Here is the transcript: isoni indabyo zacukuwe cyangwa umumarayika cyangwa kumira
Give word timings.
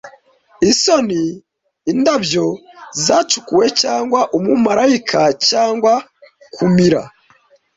isoni 0.69 1.21
indabyo 1.91 2.45
zacukuwe 3.03 3.65
cyangwa 3.81 4.19
umumarayika 4.37 5.21
cyangwa 5.47 5.93
kumira 6.53 7.01